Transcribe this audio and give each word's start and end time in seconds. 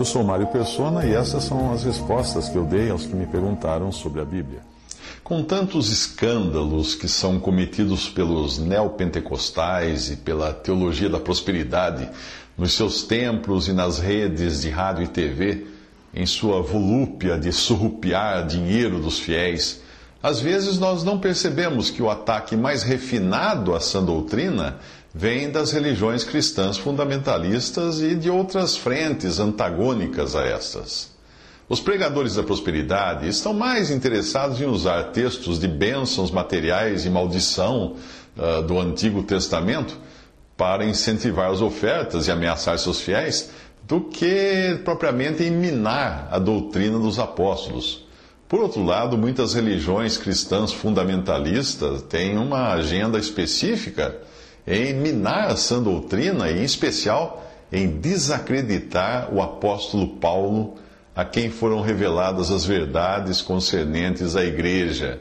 Eu 0.00 0.04
sou 0.06 0.24
Mário 0.24 0.46
Persona 0.46 1.04
e 1.04 1.12
essas 1.12 1.44
são 1.44 1.74
as 1.74 1.84
respostas 1.84 2.48
que 2.48 2.56
eu 2.56 2.64
dei 2.64 2.88
aos 2.88 3.04
que 3.04 3.14
me 3.14 3.26
perguntaram 3.26 3.92
sobre 3.92 4.22
a 4.22 4.24
Bíblia. 4.24 4.60
Com 5.22 5.42
tantos 5.42 5.92
escândalos 5.92 6.94
que 6.94 7.06
são 7.06 7.38
cometidos 7.38 8.08
pelos 8.08 8.56
neopentecostais 8.58 10.10
e 10.10 10.16
pela 10.16 10.54
teologia 10.54 11.10
da 11.10 11.20
prosperidade 11.20 12.08
nos 12.56 12.72
seus 12.72 13.02
templos 13.02 13.68
e 13.68 13.74
nas 13.74 13.98
redes 13.98 14.62
de 14.62 14.70
rádio 14.70 15.04
e 15.04 15.06
TV, 15.06 15.66
em 16.14 16.24
sua 16.24 16.62
volúpia 16.62 17.36
de 17.36 17.52
surrupiar 17.52 18.46
dinheiro 18.46 19.00
dos 19.00 19.18
fiéis, 19.18 19.82
às 20.22 20.40
vezes 20.40 20.78
nós 20.78 21.04
não 21.04 21.18
percebemos 21.18 21.90
que 21.90 22.02
o 22.02 22.08
ataque 22.08 22.56
mais 22.56 22.82
refinado 22.82 23.74
à 23.74 23.80
sã 23.80 24.02
doutrina 24.02 24.78
vem 25.14 25.50
das 25.50 25.72
religiões 25.72 26.24
cristãs 26.24 26.78
fundamentalistas 26.78 28.00
e 28.00 28.14
de 28.14 28.30
outras 28.30 28.76
frentes 28.76 29.40
antagônicas 29.40 30.36
a 30.36 30.44
estas. 30.44 31.10
Os 31.68 31.80
pregadores 31.80 32.34
da 32.34 32.42
prosperidade 32.42 33.28
estão 33.28 33.52
mais 33.52 33.90
interessados 33.90 34.60
em 34.60 34.66
usar 34.66 35.04
textos 35.12 35.58
de 35.58 35.68
bênçãos 35.68 36.30
materiais 36.30 37.04
e 37.06 37.10
maldição 37.10 37.96
uh, 38.36 38.62
do 38.62 38.78
Antigo 38.78 39.22
Testamento 39.22 39.96
para 40.56 40.84
incentivar 40.84 41.50
as 41.50 41.60
ofertas 41.60 42.26
e 42.26 42.30
ameaçar 42.30 42.78
seus 42.78 43.00
fiéis 43.00 43.50
do 43.86 44.00
que 44.00 44.80
propriamente 44.84 45.42
em 45.42 45.50
minar 45.50 46.28
a 46.30 46.38
doutrina 46.38 46.98
dos 46.98 47.18
apóstolos. 47.18 48.04
Por 48.48 48.60
outro 48.60 48.84
lado, 48.84 49.16
muitas 49.16 49.54
religiões 49.54 50.18
cristãs 50.18 50.72
fundamentalistas 50.72 52.02
têm 52.02 52.36
uma 52.36 52.72
agenda 52.72 53.18
específica 53.18 54.16
em 54.66 54.94
minar 54.94 55.50
a 55.50 55.56
sã 55.56 55.82
doutrina 55.82 56.50
e, 56.50 56.60
em 56.60 56.64
especial, 56.64 57.46
em 57.72 58.00
desacreditar 58.00 59.32
o 59.32 59.40
apóstolo 59.40 60.16
Paulo, 60.16 60.76
a 61.14 61.24
quem 61.24 61.50
foram 61.50 61.80
reveladas 61.80 62.50
as 62.50 62.64
verdades 62.64 63.42
concernentes 63.42 64.36
à 64.36 64.44
igreja. 64.44 65.20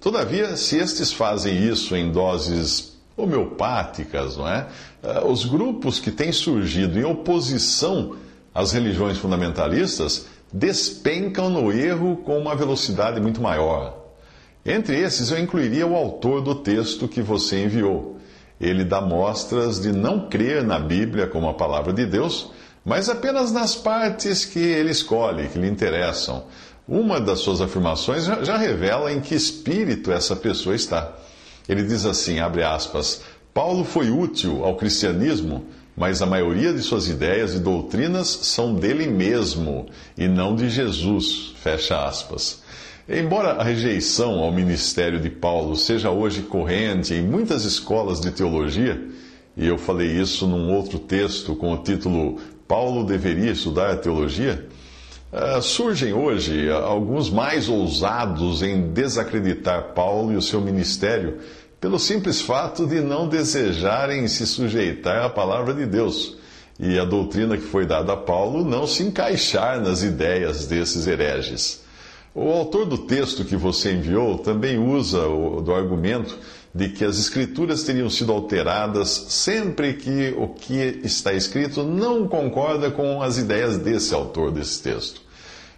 Todavia, 0.00 0.56
se 0.56 0.76
estes 0.76 1.12
fazem 1.12 1.66
isso 1.68 1.94
em 1.94 2.10
doses 2.10 2.92
homeopáticas, 3.16 4.36
não 4.36 4.48
é? 4.48 4.66
Eh, 5.02 5.22
os 5.24 5.44
grupos 5.44 5.98
que 5.98 6.10
têm 6.10 6.32
surgido 6.32 6.98
em 6.98 7.04
oposição 7.04 8.16
às 8.54 8.72
religiões 8.72 9.18
fundamentalistas 9.18 10.26
despencam 10.52 11.48
no 11.48 11.72
erro 11.72 12.16
com 12.18 12.38
uma 12.38 12.54
velocidade 12.54 13.20
muito 13.20 13.40
maior. 13.40 13.96
Entre 14.64 14.98
esses, 14.98 15.30
eu 15.30 15.38
incluiria 15.38 15.86
o 15.86 15.96
autor 15.96 16.40
do 16.40 16.54
texto 16.54 17.08
que 17.08 17.22
você 17.22 17.64
enviou 17.64 18.18
ele 18.62 18.84
dá 18.84 19.00
mostras 19.00 19.80
de 19.80 19.90
não 19.90 20.28
crer 20.28 20.62
na 20.62 20.78
Bíblia 20.78 21.26
como 21.26 21.48
a 21.48 21.54
palavra 21.54 21.92
de 21.92 22.06
Deus, 22.06 22.52
mas 22.84 23.08
apenas 23.08 23.50
nas 23.50 23.74
partes 23.74 24.44
que 24.44 24.60
ele 24.60 24.90
escolhe, 24.90 25.48
que 25.48 25.58
lhe 25.58 25.68
interessam. 25.68 26.44
Uma 26.86 27.20
das 27.20 27.40
suas 27.40 27.60
afirmações 27.60 28.24
já 28.24 28.56
revela 28.56 29.12
em 29.12 29.20
que 29.20 29.34
espírito 29.34 30.12
essa 30.12 30.36
pessoa 30.36 30.76
está. 30.76 31.12
Ele 31.68 31.82
diz 31.82 32.06
assim, 32.06 32.38
abre 32.38 32.62
aspas, 32.62 33.22
Paulo 33.52 33.84
foi 33.84 34.10
útil 34.10 34.64
ao 34.64 34.76
cristianismo, 34.76 35.66
mas 35.96 36.22
a 36.22 36.26
maioria 36.26 36.72
de 36.72 36.80
suas 36.82 37.08
ideias 37.08 37.54
e 37.54 37.58
doutrinas 37.58 38.28
são 38.28 38.74
dele 38.74 39.06
mesmo 39.06 39.86
e 40.16 40.26
não 40.28 40.54
de 40.54 40.70
Jesus, 40.70 41.52
fecha 41.62 42.06
aspas. 42.06 42.61
Embora 43.08 43.54
a 43.54 43.64
rejeição 43.64 44.38
ao 44.38 44.52
ministério 44.52 45.18
de 45.18 45.28
Paulo 45.28 45.74
seja 45.76 46.10
hoje 46.10 46.42
corrente 46.42 47.12
em 47.12 47.22
muitas 47.22 47.64
escolas 47.64 48.20
de 48.20 48.30
teologia, 48.30 49.02
e 49.56 49.66
eu 49.66 49.76
falei 49.76 50.08
isso 50.08 50.46
num 50.46 50.72
outro 50.72 51.00
texto 51.00 51.56
com 51.56 51.72
o 51.72 51.78
título 51.78 52.38
Paulo 52.68 53.04
deveria 53.04 53.50
estudar 53.50 53.96
teologia, 53.96 54.68
uh, 55.32 55.60
surgem 55.60 56.12
hoje 56.12 56.70
alguns 56.70 57.28
mais 57.28 57.68
ousados 57.68 58.62
em 58.62 58.92
desacreditar 58.92 59.92
Paulo 59.94 60.32
e 60.32 60.36
o 60.36 60.42
seu 60.42 60.60
ministério 60.60 61.38
pelo 61.80 61.98
simples 61.98 62.40
fato 62.40 62.86
de 62.86 63.00
não 63.00 63.28
desejarem 63.28 64.28
se 64.28 64.46
sujeitar 64.46 65.24
à 65.24 65.28
palavra 65.28 65.74
de 65.74 65.84
Deus 65.86 66.36
e 66.78 66.96
a 67.00 67.04
doutrina 67.04 67.56
que 67.56 67.64
foi 67.64 67.84
dada 67.84 68.12
a 68.12 68.16
Paulo 68.16 68.64
não 68.64 68.86
se 68.86 69.02
encaixar 69.02 69.80
nas 69.80 70.04
ideias 70.04 70.66
desses 70.66 71.08
hereges. 71.08 71.81
O 72.34 72.50
autor 72.50 72.86
do 72.86 72.96
texto 72.96 73.44
que 73.44 73.56
você 73.56 73.92
enviou 73.92 74.38
também 74.38 74.78
usa 74.78 75.26
o 75.26 75.60
do 75.60 75.74
argumento 75.74 76.38
de 76.74 76.88
que 76.88 77.04
as 77.04 77.18
escrituras 77.18 77.82
teriam 77.82 78.08
sido 78.08 78.32
alteradas 78.32 79.26
sempre 79.28 79.92
que 79.92 80.34
o 80.38 80.48
que 80.48 81.00
está 81.04 81.34
escrito 81.34 81.82
não 81.82 82.26
concorda 82.26 82.90
com 82.90 83.20
as 83.20 83.36
ideias 83.36 83.76
desse 83.76 84.14
autor 84.14 84.50
desse 84.50 84.82
texto. 84.82 85.20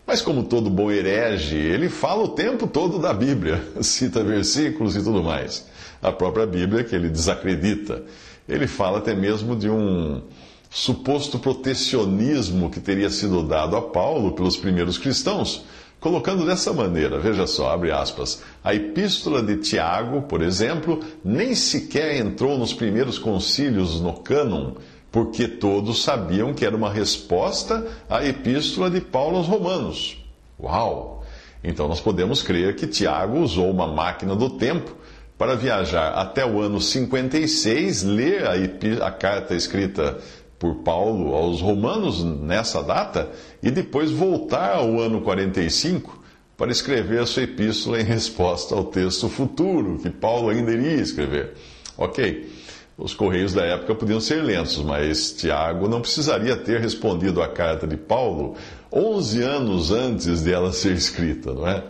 Mas 0.06 0.22
como 0.22 0.44
todo 0.44 0.70
bom 0.70 0.92
herege, 0.92 1.56
ele 1.56 1.88
fala 1.88 2.22
o 2.22 2.28
tempo 2.28 2.69
todo 2.69 3.00
da 3.00 3.12
Bíblia, 3.12 3.60
cita 3.82 4.22
versículos 4.22 4.94
e 4.94 5.03
tudo 5.03 5.25
mais. 5.25 5.66
A 6.00 6.12
própria 6.12 6.47
Bíblia 6.47 6.84
que 6.84 6.94
ele 6.94 7.09
desacredita. 7.09 8.04
Ele 8.48 8.69
fala 8.69 8.98
até 8.98 9.12
mesmo 9.12 9.56
de 9.56 9.69
um 9.69 10.22
suposto 10.71 11.36
protecionismo 11.36 12.71
que 12.71 12.78
teria 12.78 13.10
sido 13.10 13.42
dado 13.42 13.76
a 13.76 13.82
Paulo 13.82 14.32
pelos 14.32 14.56
primeiros 14.56 14.98
cristãos 14.98 15.65
colocando 16.04 16.44
dessa 16.44 16.70
maneira, 16.70 17.19
veja 17.19 17.47
só, 17.47 17.70
abre 17.70 17.91
aspas, 17.91 18.42
a 18.62 18.75
epístola 18.75 19.42
de 19.42 19.56
Tiago, 19.56 20.20
por 20.20 20.42
exemplo, 20.42 21.00
nem 21.25 21.54
sequer 21.54 22.16
entrou 22.16 22.59
nos 22.59 22.75
primeiros 22.75 23.19
concílios 23.19 24.03
no 24.03 24.12
cânon, 24.12 24.72
porque 25.10 25.48
todos 25.48 26.03
sabiam 26.03 26.53
que 26.53 26.66
era 26.66 26.76
uma 26.76 26.92
resposta 26.92 27.87
à 28.06 28.22
epístola 28.22 28.91
de 28.91 29.00
Paulo 29.00 29.38
aos 29.38 29.47
Romanos. 29.47 30.22
Uau! 30.60 31.25
Então 31.65 31.88
nós 31.88 32.03
podemos 32.03 32.42
crer 32.42 32.76
que 32.76 32.86
Tiago 32.86 33.38
usou 33.38 33.71
uma 33.71 33.86
máquina 33.86 34.36
do 34.36 34.50
tempo 34.50 34.94
para 35.38 35.56
viajar 35.56 36.10
até 36.10 36.44
o 36.44 36.60
ano 36.60 36.82
56, 36.82 38.03
ler 38.03 38.44
a, 38.47 39.06
a 39.06 39.10
carta 39.10 39.54
escrita 39.54 40.19
por 40.65 40.77
Paulo 40.77 41.35
aos 41.35 41.61
Romanos 41.61 42.25
nessa 42.25 42.83
data 42.83 43.31
e 43.63 43.71
depois 43.71 44.11
voltar 44.11 44.77
ao 44.77 44.99
ano 44.99 45.21
45 45.21 46.23
para 46.57 46.73
escrever 46.73 47.21
a 47.21 47.27
sua 47.27 47.43
epístola 47.43 48.01
em 48.01 48.05
resposta 48.05 48.75
ao 48.75 48.85
texto 48.85 49.29
futuro 49.29 49.99
que 49.99 50.09
Paulo 50.09 50.49
ainda 50.49 50.73
iria 50.73 50.95
escrever. 50.95 51.53
Ok, 51.99 52.51
os 52.97 53.13
correios 53.13 53.53
da 53.53 53.63
época 53.63 53.95
podiam 53.95 54.19
ser 54.21 54.43
lentos, 54.43 54.79
mas 54.79 55.33
Tiago 55.33 55.87
não 55.87 56.01
precisaria 56.01 56.57
ter 56.57 56.81
respondido 56.81 57.43
à 57.43 57.49
carta 57.49 57.87
de 57.87 57.99
Paulo 57.99 58.57
11 58.91 59.43
anos 59.43 59.91
antes 59.91 60.41
dela 60.41 60.73
ser 60.73 60.93
escrita, 60.93 61.53
não 61.53 61.69
é? 61.69 61.85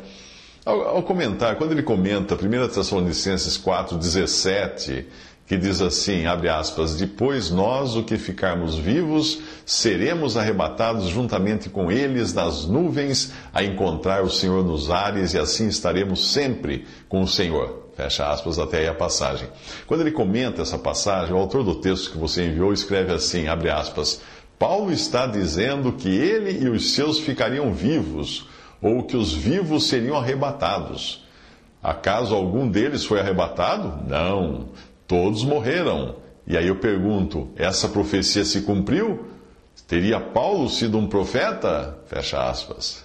Ao, 0.67 1.01
comentar, 1.05 1.57
quando 1.57 1.73
ele 1.73 1.83
comenta 1.83 2.35
1 2.35 2.69
Tessalonicenses 2.69 3.57
4,17 3.57 5.05
que 5.47 5.59
diz 5.59 5.83
assim, 5.83 6.25
abre 6.25 6.49
aspas, 6.49 6.95
depois 6.95 7.51
nós, 7.51 7.97
o 7.97 8.03
que 8.03 8.17
ficarmos 8.17 8.77
vivos, 8.77 9.41
seremos 9.67 10.37
arrebatados 10.37 11.09
juntamente 11.09 11.69
com 11.69 11.93
eles 11.93 12.33
nas 12.33 12.65
nuvens 12.65 13.33
a 13.53 13.63
encontrar 13.63 14.23
o 14.23 14.31
Senhor 14.31 14.65
nos 14.65 14.91
ares 14.91 15.35
e 15.35 15.39
assim 15.39 15.69
estaremos 15.69 16.33
sempre 16.33 16.87
com 17.09 17.23
o 17.23 17.29
Senhor. 17.29 17.85
Fecha 17.95 18.27
aspas 18.29 18.59
até 18.59 18.79
aí 18.79 18.89
a 18.89 18.95
passagem. 18.95 19.49
Quando 19.87 20.01
ele 20.01 20.11
comenta 20.11 20.63
essa 20.63 20.79
passagem, 20.79 21.35
o 21.35 21.39
autor 21.39 21.63
do 21.63 21.77
texto 21.77 22.11
que 22.11 22.19
você 22.19 22.47
enviou 22.47 22.73
escreve 22.73 23.13
assim, 23.13 23.47
abre 23.47 23.71
aspas, 23.71 24.21
Paulo 24.59 24.91
está 24.91 25.27
dizendo 25.27 25.93
que 25.93 26.09
ele 26.09 26.65
e 26.65 26.69
os 26.69 26.95
seus 26.95 27.19
ficariam 27.19 27.73
vivos, 27.73 28.49
ou 28.81 29.03
que 29.03 29.17
os 29.17 29.33
vivos 29.33 29.89
seriam 29.89 30.17
arrebatados. 30.17 31.25
Acaso 31.83 32.35
algum 32.35 32.67
deles 32.67 33.05
foi 33.05 33.21
arrebatado? 33.21 34.09
Não. 34.09 34.69
Todos 35.07 35.45
morreram. 35.45 36.17
E 36.47 36.57
aí 36.57 36.67
eu 36.67 36.77
pergunto: 36.77 37.49
essa 37.57 37.89
profecia 37.89 38.45
se 38.45 38.63
cumpriu? 38.63 39.27
Teria 39.87 40.19
Paulo 40.19 40.69
sido 40.69 40.99
um 40.99 41.07
profeta? 41.07 41.99
Fecha 42.07 42.49
aspas. 42.49 43.05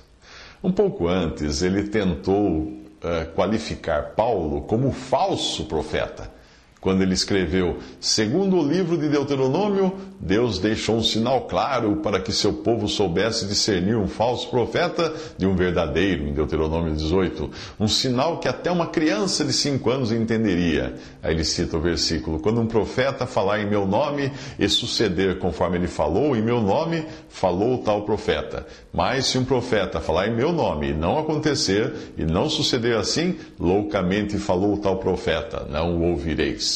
Um 0.63 0.72
pouco 0.72 1.07
antes, 1.07 1.62
ele 1.62 1.84
tentou 1.84 2.62
uh, 2.63 3.31
qualificar 3.36 4.13
Paulo 4.16 4.62
como 4.62 4.92
falso 4.92 5.66
profeta, 5.66 6.31
quando 6.81 7.01
ele 7.01 7.13
escreveu: 7.13 7.77
Segundo 7.99 8.57
o 8.57 8.67
livro 8.67 8.97
de 8.97 9.09
Deuteronômio, 9.09 9.93
Deus 10.19 10.59
deixou 10.59 10.97
um 10.97 11.03
sinal 11.03 11.41
claro 11.41 11.97
para 11.97 12.19
que 12.19 12.31
seu 12.31 12.53
povo 12.53 12.87
soubesse 12.87 13.45
discernir 13.45 13.95
um 13.95 14.07
falso 14.07 14.49
profeta 14.49 15.13
de 15.37 15.45
um 15.45 15.55
verdadeiro, 15.55 16.27
em 16.27 16.33
Deuteronômio 16.33 16.93
18. 16.93 17.49
Um 17.79 17.87
sinal 17.87 18.39
que 18.39 18.47
até 18.47 18.71
uma 18.71 18.87
criança 18.87 19.43
de 19.43 19.53
cinco 19.53 19.89
anos 19.89 20.11
entenderia. 20.11 20.95
Aí 21.21 21.33
ele 21.33 21.43
cita 21.43 21.77
o 21.77 21.81
versículo: 21.81 22.39
Quando 22.39 22.61
um 22.61 22.67
profeta 22.67 23.25
falar 23.25 23.59
em 23.59 23.69
meu 23.69 23.85
nome 23.85 24.31
e 24.57 24.67
suceder 24.69 25.39
conforme 25.39 25.77
ele 25.77 25.87
falou, 25.87 26.35
em 26.35 26.41
meu 26.41 26.61
nome 26.61 27.05
falou 27.27 27.79
tal 27.79 28.03
profeta. 28.03 28.65
Mas 28.93 29.27
se 29.27 29.37
um 29.37 29.45
profeta 29.45 29.99
falar 29.99 30.27
em 30.27 30.35
meu 30.35 30.51
nome 30.51 30.89
e 30.89 30.93
não 30.93 31.19
acontecer, 31.19 31.93
e 32.17 32.23
não 32.23 32.49
suceder 32.49 32.97
assim, 32.97 33.37
loucamente 33.59 34.37
falou 34.37 34.77
tal 34.77 34.97
profeta, 34.97 35.67
não 35.69 35.97
o 35.97 36.11
ouvireis. 36.11 36.69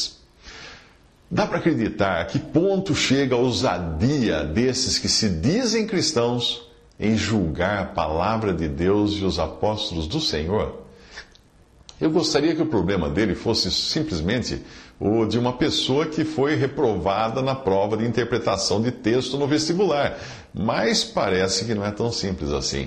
Dá 1.34 1.48
para 1.48 1.58
acreditar 1.58 2.20
a 2.20 2.24
que 2.26 2.38
ponto 2.38 2.94
chega 2.94 3.34
a 3.34 3.38
ousadia 3.38 4.44
desses 4.44 5.00
que 5.00 5.08
se 5.08 5.28
dizem 5.28 5.84
cristãos 5.84 6.70
em 6.98 7.16
julgar 7.16 7.80
a 7.80 7.86
palavra 7.86 8.54
de 8.54 8.68
Deus 8.68 9.14
e 9.14 9.24
os 9.24 9.40
apóstolos 9.40 10.06
do 10.06 10.20
Senhor? 10.20 10.82
Eu 12.00 12.08
gostaria 12.12 12.54
que 12.54 12.62
o 12.62 12.66
problema 12.66 13.10
dele 13.10 13.34
fosse 13.34 13.68
simplesmente 13.72 14.62
o 15.00 15.26
de 15.26 15.36
uma 15.36 15.54
pessoa 15.54 16.06
que 16.06 16.24
foi 16.24 16.54
reprovada 16.54 17.42
na 17.42 17.56
prova 17.56 17.96
de 17.96 18.06
interpretação 18.06 18.80
de 18.80 18.92
texto 18.92 19.36
no 19.36 19.48
vestibular, 19.48 20.16
mas 20.54 21.02
parece 21.02 21.64
que 21.64 21.74
não 21.74 21.84
é 21.84 21.90
tão 21.90 22.12
simples 22.12 22.52
assim. 22.52 22.86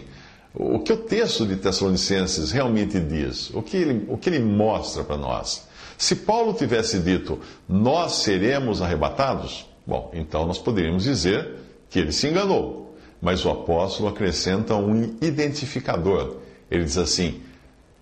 O 0.59 0.79
que 0.79 0.91
o 0.91 0.97
texto 0.97 1.45
de 1.45 1.55
Tessalonicenses 1.55 2.51
realmente 2.51 2.99
diz? 2.99 3.51
O 3.53 3.61
que 3.61 3.77
ele, 3.77 4.05
o 4.09 4.17
que 4.17 4.27
ele 4.27 4.39
mostra 4.39 5.03
para 5.03 5.15
nós? 5.15 5.67
Se 5.95 6.15
Paulo 6.15 6.53
tivesse 6.53 6.97
dito, 6.99 7.39
nós 7.69 8.13
seremos 8.23 8.81
arrebatados, 8.81 9.67
bom, 9.85 10.09
então 10.15 10.47
nós 10.47 10.57
poderíamos 10.57 11.03
dizer 11.03 11.57
que 11.91 11.99
ele 11.99 12.11
se 12.11 12.27
enganou. 12.27 12.95
Mas 13.21 13.45
o 13.45 13.51
apóstolo 13.51 14.09
acrescenta 14.09 14.75
um 14.75 15.15
identificador. 15.21 16.37
Ele 16.69 16.83
diz 16.83 16.97
assim: 16.97 17.41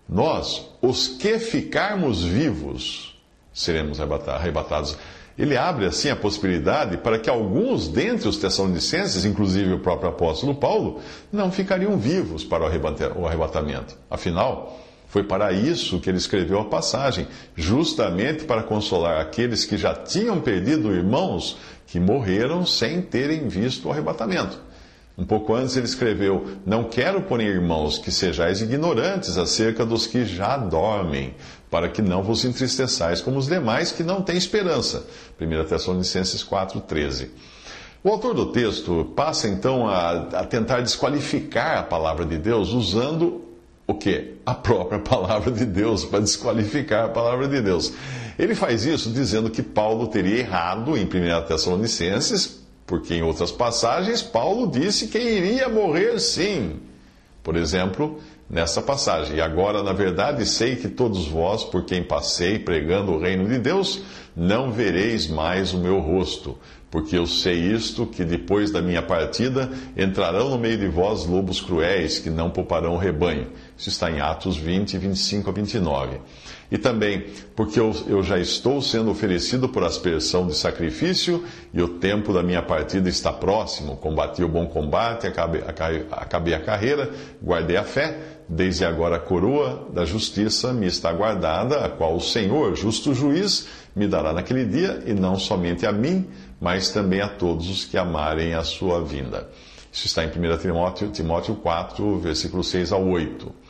Nós, 0.08 0.70
os 0.82 1.08
que 1.10 1.40
ficarmos 1.40 2.24
vivos, 2.24 3.18
seremos 3.54 4.00
arrebatados. 4.00 4.98
Ele 5.38 5.58
abre 5.58 5.86
assim 5.86 6.10
a 6.10 6.16
possibilidade 6.16 6.98
para 6.98 7.20
que 7.20 7.30
alguns 7.30 7.90
dentre 7.90 8.28
os 8.28 8.38
tessalonicenses, 8.38 9.26
inclusive 9.26 9.74
o 9.74 9.80
próprio 9.80 10.10
apóstolo 10.10 10.56
Paulo, 10.56 11.02
não 11.32 11.52
ficariam 11.52 11.98
vivos 11.98 12.44
para 12.44 12.64
o 12.64 13.26
arrebatamento. 13.26 13.98
Afinal, 14.10 14.80
foi 15.10 15.24
para 15.24 15.52
isso 15.52 16.00
que 16.00 16.10
ele 16.10 16.18
escreveu 16.18 16.60
a 16.60 16.66
passagem, 16.66 17.28
justamente 17.56 18.46
para 18.46 18.64
consolar 18.64 19.20
aqueles 19.20 19.66
que 19.66 19.78
já 19.78 19.94
tinham 19.94 20.40
perdido 20.40 20.94
irmãos 20.94 21.58
que 21.88 22.00
morreram 22.00 22.66
sem 22.66 23.02
terem 23.02 23.48
visto 23.48 23.88
o 23.88 23.92
arrebatamento. 23.92 24.60
Um 25.18 25.26
pouco 25.26 25.54
antes 25.54 25.78
ele 25.78 25.86
escreveu: 25.86 26.46
Não 26.66 26.84
quero, 26.84 27.22
porém, 27.22 27.48
irmãos, 27.48 27.98
que 27.98 28.12
sejais 28.12 28.62
ignorantes 28.62 29.38
acerca 29.38 29.86
dos 29.86 30.06
que 30.06 30.26
já 30.26 30.58
dormem, 30.58 31.34
para 31.70 31.88
que 31.88 32.02
não 32.02 32.22
vos 32.22 32.44
entristeçais 32.44 33.22
como 33.22 33.38
os 33.38 33.48
demais 33.48 33.92
que 33.92 34.04
não 34.04 34.22
têm 34.22 34.38
esperança. 34.38 35.06
1 35.40 35.66
Tessalonicenses 35.66 36.44
4,13. 36.44 37.30
O 38.04 38.10
autor 38.10 38.34
do 38.34 38.48
texto 38.48 39.12
passa 39.16 39.48
então 39.48 39.88
a, 39.88 40.12
a 40.12 40.46
tentar 40.46 40.82
desqualificar 40.82 41.80
a 41.80 41.84
palavra 41.84 42.26
de 42.26 42.38
Deus 42.38 42.70
usando 42.72 43.42
o 43.88 43.94
que? 43.94 44.36
A 44.46 44.54
própria 44.54 45.00
palavra 45.02 45.52
de 45.52 45.66
Deus, 45.66 46.06
para 46.06 46.20
desqualificar 46.20 47.06
a 47.06 47.10
palavra 47.10 47.48
de 47.48 47.62
Deus. 47.62 47.94
Ele 48.38 48.54
faz 48.54 48.86
isso 48.86 49.10
dizendo 49.10 49.50
que 49.50 49.64
Paulo 49.64 50.08
teria 50.08 50.40
errado 50.40 50.98
em 50.98 51.06
1 51.06 51.08
Tessalonicenses, 51.48 52.65
porque 52.86 53.16
em 53.16 53.24
outras 53.24 53.52
passagens 53.52 54.22
Paulo 54.22 54.70
disse 54.70 55.08
que 55.08 55.18
iria 55.18 55.68
morrer 55.70 56.20
sim. 56.20 56.80
Por 57.44 57.56
exemplo, 57.56 58.20
nessa 58.50 58.82
passagem. 58.82 59.38
E 59.38 59.42
agora, 59.42 59.84
na 59.84 59.94
verdade, 59.94 60.46
sei 60.46 60.76
que 60.76 60.88
todos 60.88 61.28
vós, 61.28 61.64
por 61.64 61.86
quem 61.86 62.04
passei 62.04 62.60
pregando 62.60 63.12
o 63.12 63.20
reino 63.20 63.48
de 63.48 63.60
Deus, 63.60 64.02
não 64.36 64.72
vereis 64.72 65.28
mais 65.28 65.74
o 65.74 65.78
meu 65.78 66.00
rosto, 66.00 66.58
porque 66.92 67.18
eu 67.18 67.26
sei 67.26 67.56
isto, 67.74 68.06
que 68.06 68.24
depois 68.24 68.72
da 68.72 68.82
minha 68.82 69.02
partida 69.02 69.70
entrarão 69.98 70.50
no 70.50 70.58
meio 70.58 70.78
de 70.78 70.88
vós 70.88 71.26
lobos 71.26 71.60
cruéis, 71.60 72.20
que 72.20 72.30
não 72.30 72.50
pouparão 72.50 72.94
o 72.96 72.98
rebanho. 72.98 73.48
Isso 73.78 73.90
está 73.90 74.10
em 74.10 74.22
Atos 74.22 74.58
20, 74.58 74.98
25 74.98 75.50
a 75.50 75.54
29. 75.54 76.20
E 76.72 76.78
também, 76.78 77.26
porque 77.56 77.80
eu, 77.80 77.96
eu 78.08 78.24
já 78.24 78.40
estou 78.40 78.82
sendo 78.82 79.12
oferecido 79.12 79.70
por 79.70 79.84
aspersão 79.84 80.48
de 80.48 80.56
sacrifício, 80.56 81.44
e 81.74 81.82
o 81.82 81.88
tempo 81.88 82.34
da 82.34 82.42
minha 82.42 82.62
partida 82.62 83.08
está 83.08 83.32
próximo. 83.32 83.98
Combati 83.98 84.44
o 84.44 84.50
bom 84.50 84.66
combate, 84.68 85.28
acabei, 85.28 85.64
acabei 86.12 86.54
a 86.54 86.60
carreira, 86.60 87.12
guardei 87.42 87.78
a 87.78 87.84
fé. 87.84 88.18
Desde 88.48 88.86
agora 88.86 89.16
a 89.16 89.20
coroa 89.20 89.88
da 89.92 90.06
justiça 90.06 90.72
me 90.72 90.86
está 90.86 91.12
guardada, 91.12 91.84
a 91.84 91.90
qual 91.90 92.16
o 92.16 92.22
Senhor, 92.22 92.76
justo 92.76 93.14
juiz, 93.14 93.68
me 93.96 94.08
dará 94.08 94.34
naquele 94.34 94.66
dia, 94.66 95.04
e 95.06 95.14
não 95.14 95.38
somente 95.38 95.86
a 95.86 95.92
mim, 95.92 96.28
mas 96.60 96.90
também 96.90 97.22
a 97.22 97.28
todos 97.28 97.70
os 97.70 97.86
que 97.86 97.98
amarem 97.98 98.54
a 98.54 98.64
sua 98.64 99.04
vinda. 99.04 99.50
Isso 99.92 100.08
está 100.08 100.24
em 100.24 100.28
1 100.28 100.58
Timóteo, 100.58 101.10
Timóteo 101.10 101.56
4, 101.56 102.20
versículo 102.20 102.64
6 102.64 102.92
ao 102.92 103.08
8. 103.08 103.65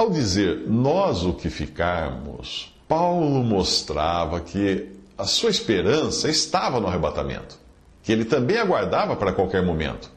Ao 0.00 0.08
dizer 0.08 0.64
nós 0.66 1.26
o 1.26 1.34
que 1.34 1.50
ficarmos, 1.50 2.74
Paulo 2.88 3.44
mostrava 3.44 4.40
que 4.40 4.92
a 5.18 5.26
sua 5.26 5.50
esperança 5.50 6.26
estava 6.30 6.80
no 6.80 6.86
arrebatamento, 6.86 7.58
que 8.02 8.10
ele 8.10 8.24
também 8.24 8.56
aguardava 8.56 9.14
para 9.14 9.34
qualquer 9.34 9.62
momento. 9.62 10.10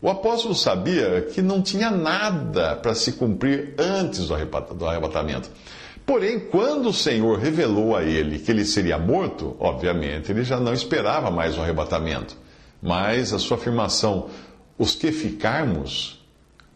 O 0.00 0.08
apóstolo 0.08 0.54
sabia 0.54 1.22
que 1.22 1.42
não 1.42 1.60
tinha 1.60 1.90
nada 1.90 2.76
para 2.76 2.94
se 2.94 3.14
cumprir 3.14 3.74
antes 3.76 4.28
do 4.28 4.86
arrebatamento. 4.86 5.50
Porém, 6.06 6.38
quando 6.38 6.90
o 6.90 6.94
Senhor 6.94 7.36
revelou 7.36 7.96
a 7.96 8.04
ele 8.04 8.38
que 8.38 8.52
ele 8.52 8.64
seria 8.64 8.96
morto, 8.96 9.56
obviamente 9.58 10.30
ele 10.30 10.44
já 10.44 10.60
não 10.60 10.72
esperava 10.72 11.32
mais 11.32 11.58
o 11.58 11.62
arrebatamento. 11.62 12.36
Mas 12.80 13.32
a 13.32 13.40
sua 13.40 13.56
afirmação, 13.56 14.28
os 14.78 14.94
que 14.94 15.10
ficarmos, 15.10 16.24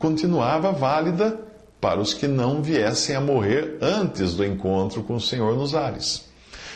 continuava 0.00 0.72
válida 0.72 1.48
para 1.80 2.00
os 2.00 2.12
que 2.12 2.28
não 2.28 2.62
viessem 2.62 3.16
a 3.16 3.20
morrer 3.20 3.78
antes 3.80 4.34
do 4.34 4.44
encontro 4.44 5.02
com 5.02 5.14
o 5.14 5.20
Senhor 5.20 5.56
nos 5.56 5.74
ares. 5.74 6.28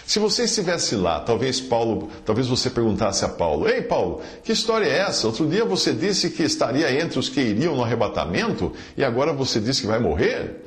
Se 0.06 0.18
você 0.18 0.44
estivesse 0.44 0.96
lá, 0.96 1.20
talvez 1.20 1.60
Paulo, 1.60 2.10
talvez 2.24 2.46
você 2.46 2.68
perguntasse 2.68 3.24
a 3.24 3.28
Paulo: 3.28 3.68
"Ei, 3.68 3.82
Paulo, 3.82 4.20
que 4.42 4.52
história 4.52 4.86
é 4.86 4.98
essa? 4.98 5.26
Outro 5.26 5.46
dia 5.46 5.64
você 5.64 5.92
disse 5.92 6.30
que 6.30 6.42
estaria 6.42 7.00
entre 7.00 7.18
os 7.18 7.28
que 7.28 7.40
iriam 7.40 7.74
no 7.74 7.82
arrebatamento 7.82 8.72
e 8.96 9.04
agora 9.04 9.32
você 9.32 9.60
disse 9.60 9.82
que 9.82 9.86
vai 9.86 9.98
morrer?" 9.98 10.62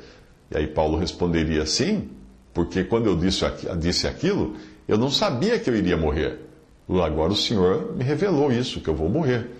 E 0.50 0.56
aí 0.56 0.66
Paulo 0.66 0.98
responderia 0.98 1.66
sim, 1.66 2.08
porque 2.52 2.82
quando 2.82 3.06
eu 3.06 3.16
disse, 3.16 3.44
disse 3.78 4.06
aquilo, 4.08 4.56
eu 4.88 4.96
não 4.96 5.10
sabia 5.10 5.58
que 5.58 5.68
eu 5.68 5.76
iria 5.76 5.96
morrer. 5.96 6.40
Agora 6.88 7.32
o 7.32 7.36
Senhor 7.36 7.94
me 7.94 8.02
revelou 8.02 8.50
isso, 8.50 8.80
que 8.80 8.88
eu 8.88 8.94
vou 8.94 9.08
morrer. 9.08 9.57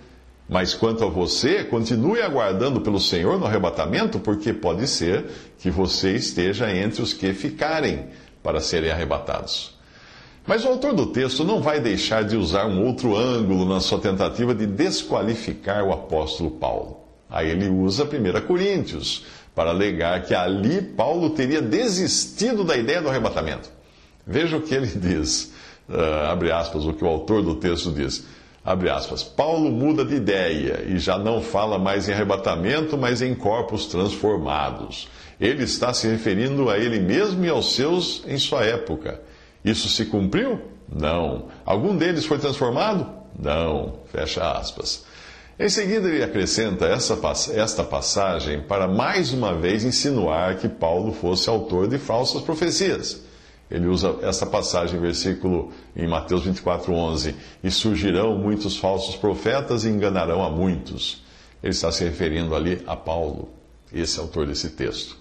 Mas 0.49 0.73
quanto 0.73 1.03
a 1.03 1.07
você, 1.07 1.63
continue 1.63 2.23
aguardando 2.23 2.81
pelo 2.81 2.99
Senhor 2.99 3.39
no 3.39 3.45
arrebatamento, 3.45 4.19
porque 4.19 4.51
pode 4.51 4.87
ser 4.87 5.25
que 5.59 5.69
você 5.69 6.15
esteja 6.15 6.75
entre 6.75 7.03
os 7.03 7.13
que 7.13 7.31
ficarem 7.33 8.07
para 8.41 8.59
serem 8.59 8.89
arrebatados. 8.89 9.77
Mas 10.47 10.65
o 10.65 10.69
autor 10.69 10.93
do 10.93 11.05
texto 11.05 11.43
não 11.43 11.61
vai 11.61 11.79
deixar 11.79 12.23
de 12.23 12.35
usar 12.35 12.65
um 12.65 12.83
outro 12.83 13.15
ângulo 13.15 13.63
na 13.63 13.79
sua 13.79 13.99
tentativa 13.99 14.55
de 14.55 14.65
desqualificar 14.65 15.83
o 15.83 15.93
apóstolo 15.93 16.49
Paulo. 16.49 17.01
Aí 17.29 17.51
ele 17.51 17.69
usa 17.69 18.03
1 18.03 18.47
Coríntios 18.47 19.25
para 19.53 19.69
alegar 19.69 20.23
que 20.23 20.33
ali 20.33 20.81
Paulo 20.81 21.29
teria 21.29 21.61
desistido 21.61 22.63
da 22.63 22.75
ideia 22.75 23.03
do 23.03 23.09
arrebatamento. 23.09 23.69
Veja 24.25 24.57
o 24.57 24.61
que 24.61 24.73
ele 24.73 24.87
diz, 24.97 25.53
uh, 25.87 26.31
abre 26.31 26.51
aspas, 26.51 26.85
o 26.85 26.93
que 26.93 27.03
o 27.03 27.07
autor 27.07 27.43
do 27.43 27.53
texto 27.53 27.91
diz. 27.91 28.25
Abre 28.69 28.87
aspas. 28.87 29.23
Paulo 29.23 29.71
muda 29.71 30.05
de 30.05 30.13
ideia 30.13 30.83
e 30.87 30.99
já 30.99 31.17
não 31.17 31.41
fala 31.41 31.79
mais 31.79 32.07
em 32.07 32.13
arrebatamento, 32.13 32.95
mas 32.95 33.19
em 33.19 33.33
corpos 33.33 33.87
transformados. 33.87 35.09
Ele 35.41 35.63
está 35.63 35.91
se 35.91 36.07
referindo 36.07 36.69
a 36.69 36.77
ele 36.77 36.99
mesmo 36.99 37.43
e 37.43 37.49
aos 37.49 37.73
seus 37.73 38.21
em 38.27 38.37
sua 38.37 38.63
época. 38.63 39.19
Isso 39.65 39.89
se 39.89 40.05
cumpriu? 40.05 40.61
Não. 40.87 41.47
Algum 41.65 41.97
deles 41.97 42.27
foi 42.27 42.37
transformado? 42.37 43.09
Não. 43.39 44.01
Fecha 44.11 44.51
aspas. 44.51 45.03
Em 45.57 45.67
seguida, 45.67 46.07
ele 46.07 46.23
acrescenta 46.23 46.85
essa, 46.85 47.19
esta 47.55 47.83
passagem 47.83 48.61
para 48.61 48.87
mais 48.87 49.33
uma 49.33 49.55
vez 49.55 49.83
insinuar 49.83 50.57
que 50.57 50.69
Paulo 50.69 51.11
fosse 51.11 51.49
autor 51.49 51.87
de 51.87 51.97
falsas 51.97 52.43
profecias. 52.43 53.19
Ele 53.69 53.87
usa 53.87 54.17
essa 54.23 54.45
passagem, 54.45 54.99
versículo 54.99 55.71
em 55.95 56.07
Mateus 56.07 56.43
24, 56.43 56.91
11: 56.91 57.35
E 57.63 57.69
surgirão 57.69 58.37
muitos 58.37 58.77
falsos 58.77 59.15
profetas 59.15 59.83
e 59.83 59.89
enganarão 59.89 60.43
a 60.43 60.49
muitos. 60.49 61.23
Ele 61.61 61.71
está 61.71 61.91
se 61.91 62.03
referindo 62.03 62.55
ali 62.55 62.81
a 62.87 62.95
Paulo, 62.95 63.49
esse 63.93 64.19
autor 64.19 64.47
desse 64.47 64.69
texto. 64.69 65.17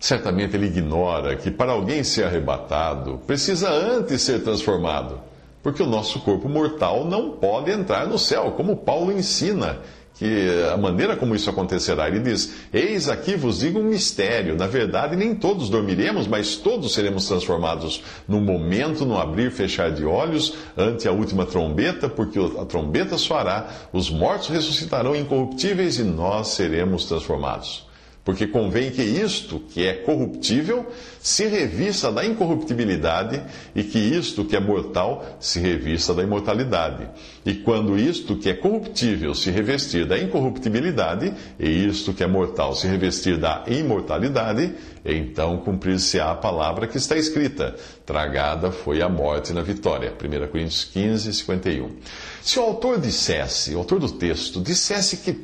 Certamente 0.00 0.56
ele 0.56 0.66
ignora 0.66 1.36
que 1.36 1.50
para 1.50 1.72
alguém 1.72 2.02
ser 2.02 2.24
arrebatado, 2.24 3.20
precisa 3.26 3.70
antes 3.70 4.20
ser 4.20 4.42
transformado, 4.42 5.20
porque 5.62 5.82
o 5.82 5.86
nosso 5.86 6.20
corpo 6.20 6.48
mortal 6.48 7.04
não 7.04 7.30
pode 7.30 7.70
entrar 7.70 8.06
no 8.06 8.18
céu, 8.18 8.52
como 8.52 8.76
Paulo 8.76 9.12
ensina 9.12 9.80
que 10.14 10.48
a 10.72 10.76
maneira 10.76 11.16
como 11.16 11.34
isso 11.34 11.50
acontecerá. 11.50 12.08
Ele 12.08 12.20
diz: 12.20 12.54
Eis 12.72 13.08
aqui 13.08 13.36
vos 13.36 13.58
digo 13.58 13.80
um 13.80 13.84
mistério. 13.84 14.56
Na 14.56 14.66
verdade, 14.66 15.16
nem 15.16 15.34
todos 15.34 15.68
dormiremos, 15.68 16.26
mas 16.26 16.56
todos 16.56 16.94
seremos 16.94 17.26
transformados 17.26 18.02
no 18.28 18.40
momento, 18.40 19.04
no 19.04 19.18
abrir 19.18 19.48
e 19.48 19.50
fechar 19.50 19.90
de 19.90 20.04
olhos, 20.04 20.54
ante 20.76 21.08
a 21.08 21.12
última 21.12 21.44
trombeta, 21.44 22.08
porque 22.08 22.38
a 22.38 22.64
trombeta 22.64 23.18
soará, 23.18 23.68
os 23.92 24.10
mortos 24.10 24.48
ressuscitarão 24.48 25.16
incorruptíveis 25.16 25.98
e 25.98 26.04
nós 26.04 26.48
seremos 26.48 27.06
transformados. 27.06 27.93
Porque 28.24 28.46
convém 28.46 28.90
que 28.90 29.02
isto, 29.02 29.60
que 29.60 29.86
é 29.86 29.92
corruptível, 29.92 30.86
se 31.20 31.46
revista 31.46 32.10
da 32.10 32.24
incorruptibilidade, 32.24 33.42
e 33.74 33.84
que 33.84 33.98
isto, 33.98 34.46
que 34.46 34.56
é 34.56 34.60
mortal, 34.60 35.36
se 35.38 35.60
revista 35.60 36.14
da 36.14 36.22
imortalidade. 36.22 37.06
E 37.44 37.52
quando 37.52 37.98
isto, 37.98 38.36
que 38.36 38.48
é 38.48 38.54
corruptível, 38.54 39.34
se 39.34 39.50
revestir 39.50 40.06
da 40.06 40.18
incorruptibilidade, 40.18 41.34
e 41.60 41.86
isto, 41.86 42.14
que 42.14 42.24
é 42.24 42.26
mortal, 42.26 42.74
se 42.74 42.86
revestir 42.86 43.36
da 43.36 43.62
imortalidade, 43.66 44.72
então 45.04 45.58
cumprir-se-á 45.58 46.30
a 46.30 46.34
palavra 46.34 46.86
que 46.86 46.96
está 46.96 47.18
escrita: 47.18 47.76
Tragada 48.06 48.70
foi 48.72 49.02
a 49.02 49.08
morte 49.08 49.52
na 49.52 49.60
vitória. 49.60 50.14
1 50.14 50.48
Coríntios 50.48 50.84
15, 50.84 51.30
51. 51.30 51.90
Se 52.42 52.58
o 52.58 52.62
autor 52.62 52.98
dissesse, 52.98 53.74
o 53.74 53.78
autor 53.78 54.00
do 54.00 54.10
texto, 54.10 54.62
dissesse 54.62 55.18
que, 55.18 55.36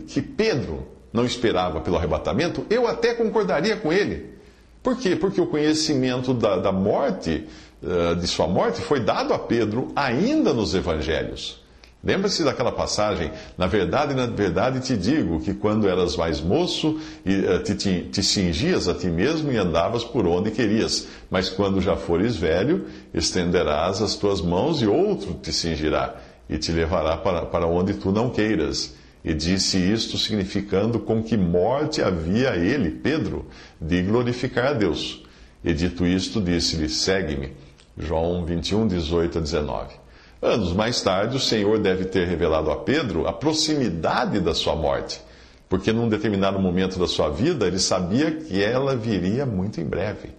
que 0.00 0.20
Pedro 0.20 0.93
não 1.14 1.24
esperava 1.24 1.80
pelo 1.80 1.96
arrebatamento, 1.96 2.66
eu 2.68 2.88
até 2.88 3.14
concordaria 3.14 3.76
com 3.76 3.92
ele. 3.92 4.34
Por 4.82 4.98
quê? 4.98 5.14
Porque 5.14 5.40
o 5.40 5.46
conhecimento 5.46 6.34
da, 6.34 6.56
da 6.56 6.72
morte, 6.72 7.46
uh, 7.80 8.16
de 8.16 8.26
sua 8.26 8.48
morte, 8.48 8.80
foi 8.80 8.98
dado 8.98 9.32
a 9.32 9.38
Pedro 9.38 9.92
ainda 9.94 10.52
nos 10.52 10.74
evangelhos. 10.74 11.62
Lembra-se 12.02 12.42
daquela 12.42 12.72
passagem? 12.72 13.30
Na 13.56 13.66
verdade, 13.66 14.12
na 14.12 14.26
verdade 14.26 14.80
te 14.80 14.94
digo 14.94 15.40
que 15.40 15.54
quando 15.54 15.88
eras 15.88 16.16
mais 16.16 16.38
moço, 16.38 17.00
eh, 17.24 17.60
te, 17.60 17.74
te, 17.74 18.02
te 18.12 18.22
cingias 18.22 18.88
a 18.88 18.94
ti 18.94 19.06
mesmo 19.06 19.50
e 19.50 19.56
andavas 19.56 20.04
por 20.04 20.26
onde 20.26 20.50
querias. 20.50 21.06
Mas 21.30 21.48
quando 21.48 21.80
já 21.80 21.96
fores 21.96 22.36
velho, 22.36 22.84
estenderás 23.14 24.02
as 24.02 24.16
tuas 24.16 24.42
mãos 24.42 24.82
e 24.82 24.86
outro 24.86 25.32
te 25.32 25.50
cingirá 25.50 26.14
e 26.46 26.58
te 26.58 26.72
levará 26.72 27.16
para, 27.16 27.46
para 27.46 27.66
onde 27.66 27.94
tu 27.94 28.12
não 28.12 28.28
queiras. 28.28 28.94
E 29.24 29.32
disse 29.32 29.78
isto 29.78 30.18
significando 30.18 31.00
com 31.00 31.22
que 31.22 31.36
morte 31.36 32.02
havia 32.02 32.56
ele, 32.56 32.90
Pedro, 32.90 33.46
de 33.80 34.02
glorificar 34.02 34.66
a 34.66 34.72
Deus. 34.74 35.22
E 35.64 35.72
dito 35.72 36.04
isto, 36.06 36.42
disse-lhe: 36.42 36.88
Segue-me. 36.90 37.52
João 37.96 38.44
21, 38.44 38.86
18 38.86 39.38
a 39.38 39.40
19. 39.40 39.94
Anos 40.42 40.74
mais 40.74 41.00
tarde, 41.00 41.36
o 41.36 41.40
Senhor 41.40 41.78
deve 41.78 42.04
ter 42.04 42.28
revelado 42.28 42.70
a 42.70 42.76
Pedro 42.76 43.26
a 43.26 43.32
proximidade 43.32 44.40
da 44.40 44.52
sua 44.52 44.76
morte, 44.76 45.22
porque 45.70 45.90
num 45.90 46.08
determinado 46.08 46.60
momento 46.60 46.98
da 46.98 47.06
sua 47.06 47.30
vida 47.30 47.66
ele 47.66 47.78
sabia 47.78 48.30
que 48.30 48.62
ela 48.62 48.94
viria 48.94 49.46
muito 49.46 49.80
em 49.80 49.84
breve. 49.84 50.30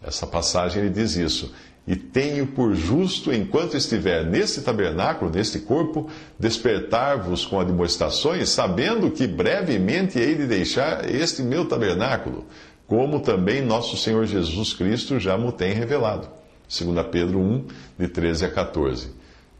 Essa 0.00 0.28
passagem 0.28 0.82
ele 0.82 0.90
diz 0.90 1.16
isso 1.16 1.52
e 1.86 1.94
tenho 1.94 2.48
por 2.48 2.74
justo, 2.74 3.32
enquanto 3.32 3.76
estiver 3.76 4.24
neste 4.24 4.60
tabernáculo, 4.60 5.30
neste 5.30 5.60
corpo, 5.60 6.10
despertar-vos 6.38 7.46
com 7.46 7.60
admoestações, 7.60 8.48
sabendo 8.48 9.10
que 9.10 9.26
brevemente 9.26 10.18
hei 10.18 10.34
de 10.34 10.46
deixar 10.46 11.08
este 11.08 11.42
meu 11.42 11.64
tabernáculo, 11.64 12.44
como 12.88 13.20
também 13.20 13.62
nosso 13.62 13.96
Senhor 13.96 14.26
Jesus 14.26 14.74
Cristo 14.74 15.20
já 15.20 15.38
me 15.38 15.52
tem 15.52 15.72
revelado. 15.72 16.28
2 16.68 17.06
Pedro 17.06 17.38
1, 17.38 17.66
de 17.98 18.08
13 18.08 18.46
a 18.46 18.50
14. 18.50 19.10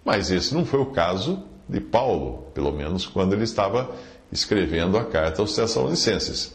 Mas 0.05 0.31
esse 0.31 0.53
não 0.53 0.65
foi 0.65 0.81
o 0.81 0.87
caso 0.87 1.45
de 1.69 1.81
Paulo, 1.81 2.49
pelo 2.53 2.73
menos 2.73 3.07
quando 3.07 3.35
ele 3.35 3.45
estava 3.45 3.91
escrevendo 4.33 4.99
a 4.99 5.05
carta 5.05 5.43
aos 5.43 5.55
Tessalonicenses. 5.55 6.55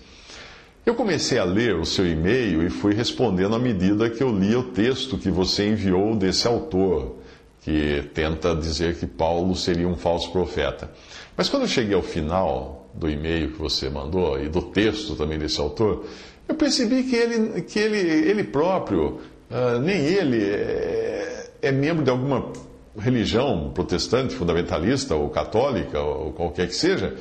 Eu 0.83 0.95
comecei 0.95 1.37
a 1.37 1.43
ler 1.43 1.75
o 1.75 1.85
seu 1.85 2.07
e-mail 2.07 2.65
e 2.65 2.69
fui 2.69 2.93
respondendo 2.93 3.55
à 3.55 3.59
medida 3.59 4.09
que 4.09 4.23
eu 4.23 4.35
lia 4.35 4.57
o 4.57 4.63
texto 4.63 5.15
que 5.15 5.29
você 5.29 5.69
enviou 5.69 6.15
desse 6.15 6.47
autor, 6.47 7.17
que 7.61 8.09
tenta 8.15 8.55
dizer 8.55 8.97
que 8.97 9.05
Paulo 9.05 9.55
seria 9.55 9.87
um 9.87 9.95
falso 9.95 10.31
profeta. 10.31 10.89
Mas 11.37 11.47
quando 11.49 11.63
eu 11.63 11.67
cheguei 11.67 11.93
ao 11.93 12.01
final 12.01 12.89
do 12.95 13.07
e-mail 13.07 13.51
que 13.51 13.59
você 13.59 13.91
mandou 13.91 14.41
e 14.41 14.49
do 14.49 14.63
texto 14.63 15.15
também 15.15 15.37
desse 15.37 15.59
autor, 15.59 16.03
eu 16.49 16.55
percebi 16.55 17.03
que 17.03 17.15
ele, 17.15 17.61
que 17.61 17.77
ele, 17.77 17.99
ele 17.99 18.43
próprio, 18.43 19.19
uh, 19.51 19.79
nem 19.79 20.03
ele 20.03 20.43
é, 20.43 21.51
é 21.61 21.71
membro 21.71 22.03
de 22.03 22.09
alguma 22.09 22.51
religião 22.97 23.71
protestante, 23.71 24.33
fundamentalista 24.33 25.15
ou 25.15 25.29
católica 25.29 26.01
ou 26.01 26.33
qualquer 26.33 26.67
que 26.67 26.75
seja. 26.75 27.15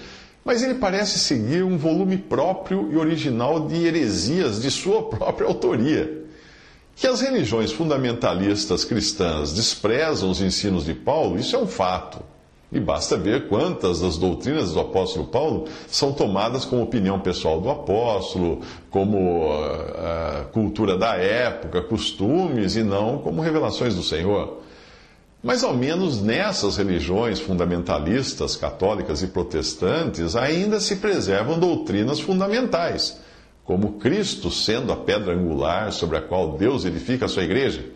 Mas 0.45 0.63
ele 0.63 0.75
parece 0.75 1.19
seguir 1.19 1.63
um 1.63 1.77
volume 1.77 2.17
próprio 2.17 2.89
e 2.93 2.97
original 2.97 3.67
de 3.67 3.85
heresias 3.85 4.61
de 4.61 4.71
sua 4.71 5.03
própria 5.03 5.47
autoria. 5.47 6.25
Que 6.97 7.07
as 7.07 7.21
religiões 7.21 7.73
fundamentalistas 7.73 8.85
cristãs 8.85 9.53
desprezam 9.53 10.31
os 10.31 10.41
ensinos 10.41 10.85
de 10.85 10.95
Paulo, 10.95 11.39
isso 11.39 11.57
é 11.57 11.59
um 11.59 11.67
fato. 11.67 12.23
E 12.73 12.79
basta 12.79 13.17
ver 13.17 13.49
quantas 13.49 14.01
das 14.01 14.17
doutrinas 14.17 14.73
do 14.73 14.81
apóstolo 14.81 15.27
Paulo 15.27 15.67
são 15.89 16.13
tomadas 16.13 16.65
como 16.65 16.83
opinião 16.83 17.19
pessoal 17.19 17.61
do 17.61 17.69
apóstolo, 17.69 18.61
como 18.91 19.49
uh, 19.49 20.45
cultura 20.53 20.97
da 20.97 21.17
época, 21.17 21.83
costumes, 21.83 22.77
e 22.77 22.85
não 22.85 23.19
como 23.19 23.43
revelações 23.43 23.97
do 23.97 24.05
Senhor. 24.05 24.61
Mas 25.43 25.65
ao 25.65 25.75
menos 25.75 26.21
nessas 26.21 26.77
religiões 26.77 27.41
fundamentalistas, 27.41 28.57
católicas 28.57 29.23
e 29.23 29.29
protestantes, 29.29 30.37
ainda 30.37 30.79
se 30.79 30.97
preservam 30.97 31.59
doutrinas 31.59 32.21
fundamentais, 32.21 33.19
como 33.65 33.95
Cristo 33.95 34.51
sendo 34.51 34.93
a 34.93 34.97
pedra 34.97 35.35
angular 35.35 35.93
sobre 35.93 36.19
a 36.19 36.21
qual 36.21 36.59
Deus 36.59 36.85
edifica 36.85 37.25
a 37.25 37.29
sua 37.29 37.45
igreja, 37.45 37.87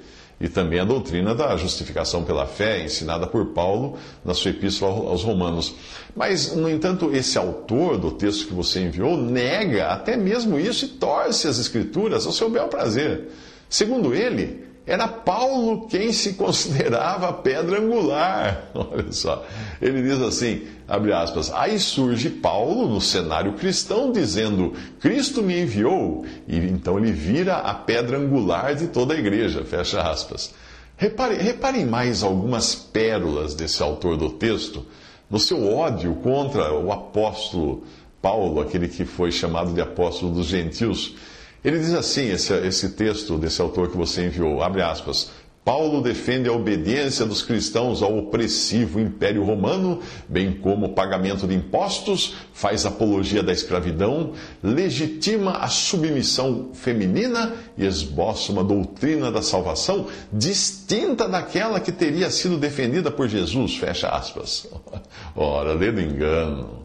e 0.41 0.49
também 0.49 0.81
a 0.81 0.85
doutrina 0.85 1.35
da 1.35 1.55
justificação 1.57 2.25
pela 2.25 2.47
fé, 2.47 2.83
ensinada 2.83 3.27
por 3.27 3.47
Paulo 3.49 3.99
na 4.25 4.35
sua 4.35 4.51
epístola 4.51 5.11
aos 5.11 5.23
Romanos. 5.23 5.75
Mas, 6.17 6.57
no 6.57 6.69
entanto, 6.69 7.15
esse 7.15 7.39
autor 7.39 7.99
do 7.99 8.11
texto 8.11 8.49
que 8.49 8.55
você 8.55 8.81
enviou 8.81 9.17
nega 9.17 9.89
até 9.89 10.17
mesmo 10.17 10.59
isso 10.59 10.87
e 10.87 10.89
torce 10.89 11.47
as 11.47 11.59
Escrituras 11.59 12.27
ao 12.27 12.33
seu 12.33 12.49
bel 12.51 12.69
prazer. 12.69 13.29
Segundo 13.69 14.15
ele, 14.15 14.65
era 14.87 15.09
Paulo 15.09 15.87
quem 15.89 16.13
se 16.13 16.35
considerava 16.35 17.33
pedra 17.33 17.81
angular. 17.81 18.69
Olha 18.75 19.11
só. 19.13 19.45
Ele 19.81 20.03
diz 20.03 20.21
assim, 20.21 20.67
abre 20.87 21.13
aspas, 21.13 21.51
aí 21.53 21.79
surge 21.79 22.29
Paulo 22.29 22.87
no 22.87 23.01
cenário 23.01 23.55
cristão 23.55 24.13
dizendo, 24.13 24.75
Cristo 25.01 25.43
me 25.43 25.63
enviou, 25.63 26.27
e 26.47 26.59
então 26.59 26.99
ele 26.99 27.13
vira 27.13 27.57
a 27.57 27.73
pedra 27.73 28.19
angular 28.19 28.75
de 28.75 28.89
toda 28.89 29.15
a 29.15 29.19
igreja, 29.19 29.65
fecha 29.65 30.03
aspas. 30.03 30.53
Repare, 30.97 31.37
reparem 31.37 31.87
mais 31.87 32.23
algumas 32.23 32.75
pérolas 32.75 33.55
desse 33.55 33.83
autor 33.83 34.17
do 34.17 34.31
texto, 34.31 34.87
no 35.31 35.41
seu 35.41 35.67
ódio 35.67 36.15
contra 36.17 36.73
o 36.75 36.93
apóstolo 36.93 37.85
Paulo, 38.21 38.61
aquele 38.61 38.89
que 38.89 39.05
foi 39.05 39.33
chamado 39.33 39.73
de 39.73 39.81
apóstolo 39.81 40.33
dos 40.33 40.47
gentios, 40.47 41.17
ele 41.65 41.79
diz 41.79 41.95
assim, 41.95 42.31
esse, 42.31 42.53
esse 42.67 42.91
texto 42.91 43.39
desse 43.39 43.61
autor 43.61 43.91
que 43.91 43.97
você 43.97 44.27
enviou, 44.27 44.63
abre 44.63 44.83
aspas, 44.83 45.31
Paulo 45.65 46.03
defende 46.03 46.47
a 46.47 46.53
obediência 46.53 47.25
dos 47.25 47.41
cristãos 47.41 48.03
ao 48.03 48.19
opressivo 48.19 49.01
Império 49.01 49.43
Romano, 49.43 50.01
bem 50.29 50.53
como 50.53 50.87
o 50.87 50.93
pagamento 50.93 51.47
de 51.47 51.55
impostos, 51.55 52.35
faz 52.53 52.85
apologia 52.85 53.43
da 53.43 53.51
escravidão, 53.51 54.35
legitima 54.63 55.53
a 55.53 55.69
submissão 55.69 56.69
feminina 56.75 57.55
e 57.79 57.87
esboça 57.87 58.53
uma 58.53 58.63
doutrina 58.63 59.33
da 59.33 59.41
salvação 59.41 60.09
distinta 60.31 61.27
daquela 61.27 61.81
que 61.81 61.91
teria 61.91 62.31
sido 62.31 62.59
defendida 62.59 63.11
por 63.11 63.27
Jesus. 63.27 63.75
Fecha 63.75 64.11
aspas. 64.11 64.69
Ora, 65.35 65.73
lê 65.73 65.91
do 65.91 66.01
engano. 66.01 66.85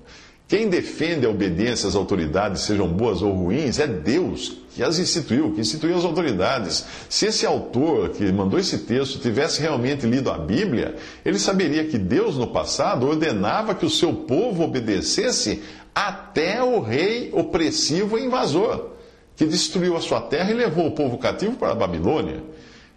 Quem 0.50 0.68
defende 0.68 1.28
a 1.28 1.30
obediência 1.30 1.88
às 1.88 1.96
autoridades, 1.96 2.64
sejam 2.64 2.88
boas 2.88 3.22
ou 3.22 3.32
ruins, 3.32 3.78
é 3.78 3.86
Deus 3.86 4.58
que 4.74 4.82
as 4.82 4.98
instituiu, 4.98 5.54
que 5.54 5.62
instituiu 5.62 5.96
as 5.96 6.04
autoridades. 6.04 6.86
Se 7.08 7.28
esse 7.28 7.46
autor 7.46 8.10
que 8.10 8.32
mandou 8.32 8.60
esse 8.60 8.80
texto 8.80 9.20
tivesse 9.20 9.62
realmente 9.62 10.08
lido 10.08 10.32
a 10.32 10.40
Bíblia, 10.40 10.96
ele 11.24 11.38
saberia 11.38 11.86
que 11.86 12.00
Deus 12.00 12.36
no 12.36 12.48
passado 12.48 13.06
ordenava 13.06 13.76
que 13.76 13.86
o 13.86 13.90
seu 13.92 14.12
povo 14.12 14.64
obedecesse 14.64 15.62
até 15.94 16.64
o 16.64 16.80
rei 16.80 17.30
opressivo 17.32 18.18
e 18.18 18.26
invasor, 18.26 18.94
que 19.36 19.46
destruiu 19.46 19.96
a 19.96 20.02
sua 20.02 20.20
terra 20.20 20.50
e 20.50 20.56
levou 20.56 20.88
o 20.88 20.96
povo 20.96 21.20
cativo 21.20 21.58
para 21.58 21.74
a 21.74 21.76
Babilônia. 21.76 22.42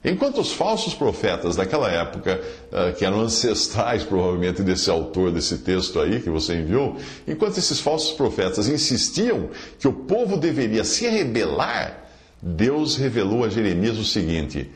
Enquanto 0.05 0.41
os 0.41 0.53
falsos 0.53 0.95
profetas 0.95 1.55
daquela 1.55 1.89
época, 1.89 2.41
uh, 2.73 2.93
que 2.97 3.05
eram 3.05 3.21
ancestrais 3.21 4.03
provavelmente 4.05 4.63
desse 4.63 4.91
autor 4.91 5.31
desse 5.31 5.59
texto 5.59 6.01
aí 6.01 6.21
que 6.21 6.29
você 6.29 6.57
enviou, 6.57 6.97
enquanto 7.27 7.59
esses 7.59 7.79
falsos 7.79 8.13
profetas 8.13 8.69
insistiam 8.69 9.51
que 9.79 9.87
o 9.87 9.93
povo 9.93 10.37
deveria 10.37 10.83
se 10.83 11.09
rebelar, 11.09 12.03
Deus 12.43 12.97
revelou 12.97 13.45
a 13.45 13.49
Jeremias 13.49 13.97
o 13.99 14.05
seguinte: 14.05 14.69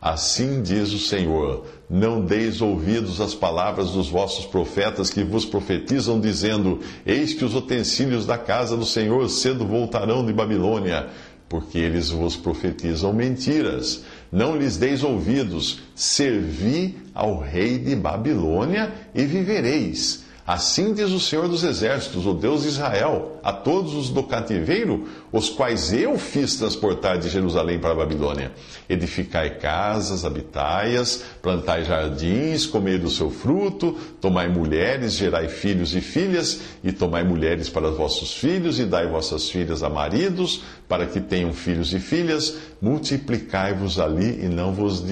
Assim 0.00 0.62
diz 0.62 0.92
o 0.94 0.98
Senhor: 0.98 1.66
Não 1.88 2.24
deis 2.24 2.62
ouvidos 2.62 3.20
às 3.20 3.34
palavras 3.34 3.90
dos 3.90 4.08
vossos 4.08 4.46
profetas 4.46 5.10
que 5.10 5.22
vos 5.22 5.44
profetizam, 5.44 6.18
dizendo: 6.18 6.80
Eis 7.04 7.34
que 7.34 7.44
os 7.44 7.54
utensílios 7.54 8.24
da 8.24 8.38
casa 8.38 8.78
do 8.78 8.86
Senhor 8.86 9.28
cedo 9.28 9.66
voltarão 9.66 10.24
de 10.24 10.32
Babilônia, 10.32 11.10
porque 11.50 11.76
eles 11.76 12.08
vos 12.08 12.34
profetizam 12.34 13.12
mentiras. 13.12 14.02
Não 14.32 14.56
lhes 14.56 14.76
deis 14.76 15.02
ouvidos, 15.02 15.80
servi 15.94 16.96
ao 17.12 17.40
rei 17.40 17.78
de 17.78 17.96
Babilônia 17.96 18.92
e 19.14 19.24
vivereis. 19.24 20.24
Assim 20.46 20.94
diz 20.94 21.10
o 21.10 21.20
Senhor 21.20 21.48
dos 21.48 21.62
Exércitos, 21.62 22.26
o 22.26 22.32
Deus 22.32 22.62
de 22.62 22.68
Israel, 22.68 23.38
a 23.42 23.52
todos 23.52 23.94
os 23.94 24.08
do 24.08 24.22
cativeiro, 24.22 25.06
os 25.30 25.50
quais 25.50 25.92
eu 25.92 26.18
fiz 26.18 26.56
transportar 26.56 27.18
de 27.18 27.28
Jerusalém 27.28 27.78
para 27.78 27.92
a 27.92 27.94
Babilônia. 27.94 28.50
Edificai 28.88 29.58
casas, 29.58 30.24
habitai-as, 30.24 31.22
plantai 31.42 31.84
jardins, 31.84 32.66
comei 32.66 32.98
do 32.98 33.10
seu 33.10 33.30
fruto, 33.30 33.92
tomai 34.20 34.48
mulheres, 34.48 35.12
gerai 35.12 35.48
filhos 35.48 35.94
e 35.94 36.00
filhas, 36.00 36.60
e 36.82 36.90
tomai 36.90 37.22
mulheres 37.22 37.68
para 37.68 37.90
vossos 37.90 38.32
filhos, 38.32 38.80
e 38.80 38.86
dai 38.86 39.06
vossas 39.06 39.48
filhas 39.50 39.82
a 39.82 39.90
maridos, 39.90 40.62
para 40.88 41.06
que 41.06 41.20
tenham 41.20 41.52
filhos 41.52 41.92
e 41.92 42.00
filhas, 42.00 42.56
multiplicai-vos 42.80 44.00
ali 44.00 44.44
e 44.44 44.48
não 44.48 44.72
vos, 44.72 45.04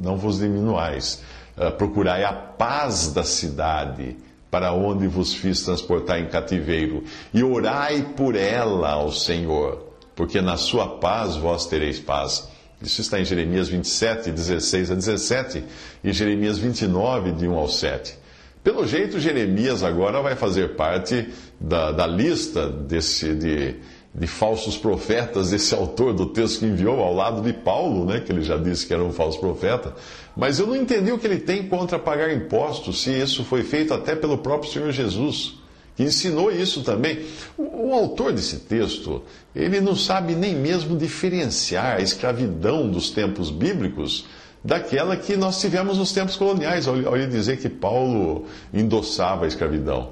não 0.00 0.16
vos 0.16 0.38
diminuais. 0.38 1.20
Uh, 1.56 1.72
procurai 1.72 2.22
a 2.22 2.32
paz 2.32 3.12
da 3.12 3.24
cidade 3.24 4.16
para 4.50 4.72
onde 4.72 5.06
vos 5.06 5.34
fiz 5.34 5.62
transportar 5.62 6.20
em 6.20 6.26
cativeiro, 6.26 7.04
e 7.32 7.42
orai 7.42 8.02
por 8.16 8.34
ela 8.34 8.90
ao 8.90 9.12
Senhor, 9.12 9.92
porque 10.14 10.40
na 10.40 10.56
sua 10.56 10.98
paz 10.98 11.36
vós 11.36 11.66
tereis 11.66 11.98
paz. 11.98 12.48
Isso 12.80 13.00
está 13.00 13.20
em 13.20 13.24
Jeremias 13.24 13.68
27, 13.68 14.30
16 14.30 14.90
a 14.90 14.94
17, 14.94 15.64
e 16.02 16.12
Jeremias 16.12 16.58
29, 16.58 17.32
de 17.32 17.48
1 17.48 17.54
ao 17.54 17.68
7. 17.68 18.16
Pelo 18.62 18.86
jeito, 18.86 19.18
Jeremias 19.18 19.82
agora 19.82 20.20
vai 20.20 20.36
fazer 20.36 20.76
parte 20.76 21.28
da, 21.60 21.90
da 21.90 22.06
lista 22.06 22.68
desse, 22.68 23.34
de, 23.34 23.76
de 24.18 24.26
falsos 24.26 24.76
profetas 24.76 25.50
desse 25.50 25.72
autor 25.74 26.12
do 26.12 26.26
texto 26.26 26.60
que 26.60 26.66
enviou 26.66 27.00
ao 27.00 27.14
lado 27.14 27.40
de 27.40 27.52
Paulo, 27.52 28.04
né, 28.04 28.20
que 28.20 28.32
ele 28.32 28.42
já 28.42 28.56
disse 28.56 28.84
que 28.84 28.92
era 28.92 29.02
um 29.02 29.12
falso 29.12 29.38
profeta. 29.38 29.94
Mas 30.36 30.58
eu 30.58 30.66
não 30.66 30.74
entendi 30.74 31.12
o 31.12 31.18
que 31.18 31.26
ele 31.26 31.38
tem 31.38 31.68
contra 31.68 31.98
pagar 31.98 32.32
impostos, 32.32 33.02
se 33.02 33.10
isso 33.10 33.44
foi 33.44 33.62
feito 33.62 33.94
até 33.94 34.16
pelo 34.16 34.38
próprio 34.38 34.72
Senhor 34.72 34.90
Jesus, 34.90 35.54
que 35.94 36.02
ensinou 36.02 36.50
isso 36.50 36.82
também. 36.82 37.20
O, 37.56 37.90
o 37.90 37.94
autor 37.94 38.32
desse 38.32 38.56
texto, 38.56 39.22
ele 39.54 39.80
não 39.80 39.94
sabe 39.94 40.34
nem 40.34 40.54
mesmo 40.54 40.96
diferenciar 40.96 41.98
a 41.98 42.00
escravidão 42.00 42.90
dos 42.90 43.10
tempos 43.10 43.50
bíblicos 43.50 44.26
daquela 44.64 45.16
que 45.16 45.36
nós 45.36 45.60
tivemos 45.60 45.96
nos 45.96 46.12
tempos 46.12 46.36
coloniais, 46.36 46.88
ao, 46.88 46.94
ao 47.06 47.16
dizer 47.26 47.58
que 47.58 47.68
Paulo 47.68 48.46
endossava 48.74 49.44
a 49.44 49.48
escravidão. 49.48 50.10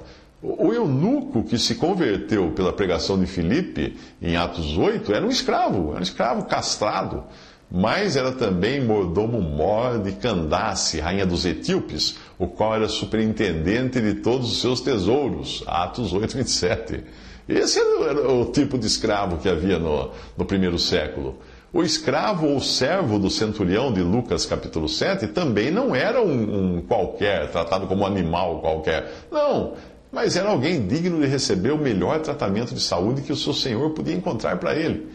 O 0.49 0.73
eunuco 0.73 1.43
que 1.43 1.57
se 1.57 1.75
converteu 1.75 2.51
pela 2.51 2.71
pregação 2.71 3.19
de 3.19 3.25
Filipe, 3.25 3.97
em 4.21 4.37
Atos 4.37 4.77
8, 4.77 5.13
era 5.13 5.25
um 5.25 5.29
escravo, 5.29 5.89
era 5.89 5.99
um 5.99 6.03
escravo 6.03 6.45
castrado, 6.45 7.25
mas 7.69 8.15
era 8.15 8.31
também 8.31 8.81
mordomo 8.81 9.41
mor 9.41 9.99
de 10.01 10.13
Candace, 10.13 11.01
rainha 11.01 11.25
dos 11.25 11.45
etíopes, 11.45 12.17
o 12.39 12.47
qual 12.47 12.75
era 12.75 12.87
superintendente 12.87 13.99
de 13.99 14.13
todos 14.21 14.49
os 14.49 14.61
seus 14.61 14.79
tesouros. 14.79 15.65
Atos 15.67 16.13
8, 16.13 16.37
27. 16.37 17.03
Esse 17.49 17.79
era 17.79 18.31
o 18.31 18.45
tipo 18.45 18.77
de 18.77 18.87
escravo 18.87 19.39
que 19.39 19.49
havia 19.49 19.77
no, 19.77 20.11
no 20.37 20.45
primeiro 20.45 20.79
século. 20.79 21.39
O 21.73 21.83
escravo 21.83 22.47
ou 22.47 22.61
servo 22.61 23.19
do 23.19 23.29
centurião 23.29 23.91
de 23.91 24.01
Lucas 24.01 24.45
capítulo 24.45 24.87
7 24.87 25.27
também 25.27 25.69
não 25.69 25.93
era 25.93 26.21
um, 26.21 26.77
um 26.77 26.81
qualquer, 26.81 27.51
tratado 27.51 27.85
como 27.85 28.05
animal 28.05 28.61
qualquer. 28.61 29.11
Não, 29.29 29.73
mas 30.11 30.35
era 30.35 30.49
alguém 30.49 30.87
digno 30.87 31.19
de 31.19 31.27
receber 31.27 31.71
o 31.71 31.77
melhor 31.77 32.21
tratamento 32.21 32.73
de 32.73 32.81
saúde 32.81 33.21
que 33.21 33.31
o 33.31 33.35
seu 33.35 33.53
Senhor 33.53 33.91
podia 33.91 34.15
encontrar 34.15 34.57
para 34.57 34.75
ele. 34.75 35.07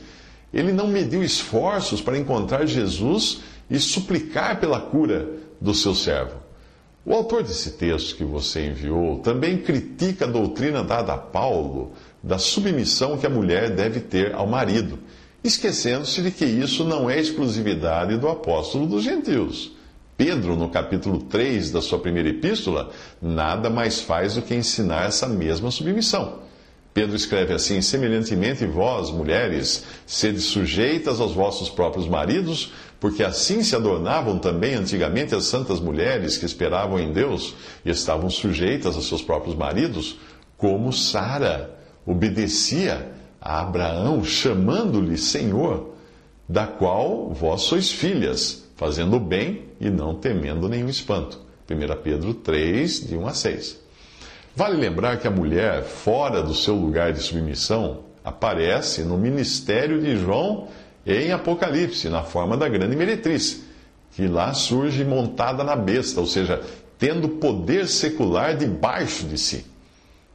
Ele 0.53 0.73
não 0.73 0.87
mediu 0.87 1.23
esforços 1.23 2.01
para 2.01 2.19
encontrar 2.19 2.67
Jesus 2.67 3.41
e 3.71 3.79
suplicar 3.79 4.61
pela 4.61 4.81
cura 4.81 5.29
do 5.61 5.75
seu 5.75 5.95
servo. 5.95 6.43
O 7.05 7.13
autor 7.13 7.43
desse 7.43 7.73
texto 7.73 8.15
que 8.15 8.25
você 8.25 8.67
enviou 8.67 9.19
também 9.19 9.59
critica 9.59 10.25
a 10.25 10.29
doutrina 10.29 10.85
dada 10.85 11.15
a 11.15 11.19
Paulo 11.19 11.93
da 12.23 12.39
submissão 12.39 13.19
que 13.19 13.27
a 13.27 13.31
mulher 13.31 13.71
deve 13.71 13.99
ter 13.99 14.35
ao 14.35 14.47
marido, 14.47 14.99
esquecendo-se 15.43 16.23
de 16.23 16.31
que 16.31 16.45
isso 16.45 16.85
não 16.85 17.11
é 17.11 17.19
exclusividade 17.19 18.17
do 18.19 18.29
apóstolo 18.29 18.87
dos 18.87 19.03
gentios. 19.03 19.73
Pedro, 20.25 20.55
no 20.55 20.69
capítulo 20.69 21.19
3 21.19 21.73
da 21.73 21.83
sua 21.83 21.99
primeira 21.99 22.29
epístola, 22.29 22.93
nada 23.21 23.69
mais 23.69 24.01
faz 24.01 24.37
do 24.37 24.43
que 24.43 24.55
ensinar 24.55 25.09
essa 25.09 25.27
mesma 25.27 25.69
submissão. 25.69 26.39
Pedro 26.95 27.17
escreve 27.17 27.53
assim: 27.53 27.83
semelhantemente, 27.83 28.65
vós, 28.65 29.11
mulheres, 29.11 29.85
sede 30.07 30.41
sujeitas 30.41 31.21
aos 31.21 31.33
vossos 31.33 31.69
próprios 31.69 32.07
maridos, 32.07 32.73
porque 33.01 33.25
assim 33.25 33.65
se 33.65 33.75
adornavam 33.75 34.39
também 34.39 34.75
antigamente 34.75 35.35
as 35.35 35.47
santas 35.47 35.81
mulheres 35.81 36.39
que 36.39 36.47
esperavam 36.47 37.01
em 37.01 37.13
Deus 37.13 37.57
e 37.85 37.91
estavam 37.91 38.31
sujeitas 38.31 38.97
a 38.97 39.03
seus 39.03 39.23
próprios 39.23 39.57
maridos, 39.57 40.21
como 40.57 40.93
Sara 40.93 41.81
obedecia 42.07 43.11
a 43.41 43.61
Abraão, 43.61 44.23
chamando-lhe 44.23 45.19
Senhor, 45.19 45.97
da 46.49 46.65
qual 46.65 47.33
vós 47.35 47.63
sois 47.63 47.91
filhas 47.91 48.62
fazendo 48.77 49.17
o 49.17 49.21
bem 49.21 49.65
e 49.81 49.91
não 49.91 50.15
temendo 50.15 50.69
nenhum 50.69 50.89
espanto. 50.89 51.41
1 51.71 52.03
Pedro 52.03 52.35
3, 52.35 53.09
de 53.09 53.17
1 53.17 53.27
a 53.27 53.35
6. 53.35 53.83
Vale 54.55 54.77
lembrar 54.77 55.19
que 55.19 55.27
a 55.27 55.31
mulher, 55.31 55.83
fora 55.83 56.43
do 56.43 56.55
seu 56.55 56.75
lugar 56.75 57.13
de 57.13 57.21
submissão, 57.21 58.01
aparece 58.25 59.03
no 59.03 59.17
ministério 59.17 60.01
de 60.01 60.17
João 60.17 60.69
em 61.07 61.33
Apocalipse, 61.33 62.09
na 62.09 62.23
forma 62.23 62.57
da 62.57 62.69
grande 62.69 62.95
meretriz, 62.95 63.65
que 64.13 64.27
lá 64.29 64.53
surge 64.53 65.05
montada 65.05 65.65
na 65.65 65.75
besta, 65.75 66.21
ou 66.21 66.27
seja, 66.27 66.61
tendo 66.99 67.29
poder 67.29 67.89
secular 67.89 68.57
debaixo 68.57 69.25
de 69.25 69.39
si. 69.39 69.65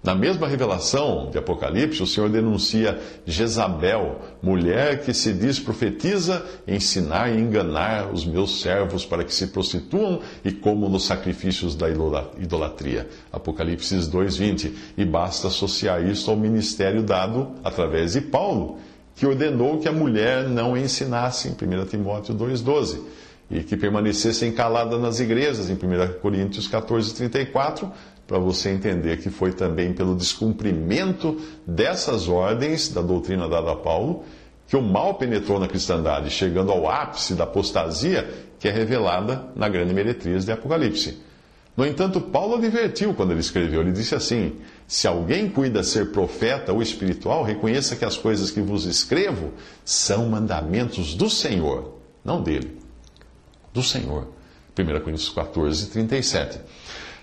Na 0.03 0.13
mesma 0.13 0.47
revelação 0.47 1.29
de 1.31 1.37
Apocalipse, 1.37 2.01
o 2.01 2.07
Senhor 2.07 2.29
denuncia 2.29 2.99
Jezabel, 3.25 4.21
mulher 4.41 5.03
que 5.03 5.13
se 5.13 5.33
diz 5.33 5.59
profetiza, 5.59 6.45
ensinar 6.67 7.29
e 7.29 7.39
enganar 7.39 8.13
os 8.13 8.23
meus 8.23 8.61
servos 8.61 9.05
para 9.05 9.23
que 9.23 9.33
se 9.33 9.47
prostituam 9.47 10.21
e 10.45 10.51
comam 10.51 10.89
nos 10.89 11.05
sacrifícios 11.05 11.75
da 11.75 11.87
idolatria. 11.89 13.07
Apocalipse 13.33 13.95
2:20. 13.95 14.71
E 14.95 15.03
basta 15.03 15.47
associar 15.47 16.05
isso 16.05 16.29
ao 16.29 16.37
ministério 16.37 17.01
dado 17.01 17.53
através 17.63 18.13
de 18.13 18.21
Paulo, 18.21 18.77
que 19.15 19.25
ordenou 19.25 19.79
que 19.79 19.89
a 19.89 19.91
mulher 19.91 20.47
não 20.47 20.77
ensinasse 20.77 21.49
em 21.49 21.53
1 21.53 21.85
Timóteo 21.85 22.35
2:12 22.35 23.01
e 23.49 23.63
que 23.63 23.75
permanecessem 23.75 24.51
caladas 24.51 25.01
nas 25.01 25.19
igrejas 25.19 25.69
em 25.69 25.75
1 25.75 26.19
Coríntios 26.21 26.67
14:34 26.67 27.91
para 28.27 28.37
você 28.37 28.69
entender 28.69 29.17
que 29.17 29.29
foi 29.29 29.53
também 29.53 29.93
pelo 29.93 30.13
descumprimento 30.13 31.39
dessas 31.65 32.27
ordens 32.27 32.89
da 32.89 33.01
doutrina 33.01 33.47
dada 33.47 33.71
a 33.71 33.75
Paulo 33.75 34.25
que 34.67 34.75
o 34.75 34.81
mal 34.81 35.13
penetrou 35.13 35.59
na 35.59 35.67
cristandade, 35.67 36.29
chegando 36.29 36.71
ao 36.71 36.89
ápice 36.89 37.33
da 37.33 37.45
apostasia 37.45 38.29
que 38.59 38.67
é 38.67 38.71
revelada 38.71 39.45
na 39.55 39.69
grande 39.69 39.93
meretriz 39.93 40.43
de 40.43 40.51
Apocalipse. 40.51 41.25
No 41.75 41.85
entanto, 41.85 42.19
Paulo 42.19 42.55
advertiu 42.55 43.13
quando 43.13 43.31
ele 43.31 43.39
escreveu, 43.39 43.81
ele 43.81 43.91
disse 43.91 44.15
assim: 44.15 44.55
Se 44.87 45.07
alguém 45.07 45.47
cuida 45.47 45.83
ser 45.83 46.11
profeta 46.11 46.73
ou 46.73 46.81
espiritual, 46.81 47.43
reconheça 47.43 47.95
que 47.95 48.03
as 48.03 48.17
coisas 48.17 48.49
que 48.49 48.59
vos 48.59 48.85
escrevo 48.85 49.53
são 49.85 50.27
mandamentos 50.27 51.13
do 51.13 51.29
Senhor, 51.29 51.99
não 52.25 52.41
dele, 52.41 52.77
do 53.71 53.83
Senhor. 53.83 54.27
1 54.77 54.85
Coríntios 55.01 55.29
14, 55.29 55.91
37. 55.91 56.59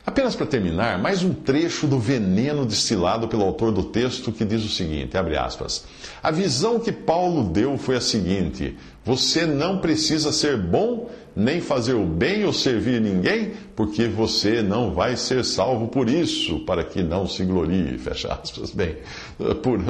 Apenas 0.07 0.37
para 0.37 0.45
terminar, 0.45 0.99
mais 0.99 1.23
um 1.23 1.33
trecho 1.33 1.87
do 1.87 1.99
veneno 1.99 2.67
destilado 2.67 3.27
pelo 3.27 3.43
autor 3.43 3.73
do 3.73 3.85
texto 3.85 4.31
que 4.31 4.45
diz 4.45 4.63
o 4.63 4.69
seguinte, 4.69 5.17
abre 5.17 5.35
aspas. 5.35 5.87
A 6.23 6.31
visão 6.31 6.79
que 6.79 6.93
Paulo 6.93 7.45
deu 7.45 7.79
foi 7.79 7.97
a 7.97 8.03
seguinte: 8.03 8.77
você 9.03 9.47
não 9.47 9.79
precisa 9.79 10.31
ser 10.31 10.59
bom, 10.59 11.11
nem 11.35 11.59
fazer 11.63 11.95
o 11.95 12.05
bem 12.05 12.45
ou 12.45 12.53
servir 12.53 13.01
ninguém, 13.01 13.53
porque 13.75 14.07
você 14.07 14.61
não 14.61 14.93
vai 14.93 15.17
ser 15.17 15.43
salvo 15.43 15.89
por 15.89 16.11
isso, 16.11 16.61
para 16.67 16.85
que 16.85 17.03
não 17.03 17.27
se 17.27 17.43
glorie, 17.43 17.97
fecha 17.99 18.29
aspas. 18.31 18.73
Bem, 18.73 18.97
por, 19.63 19.81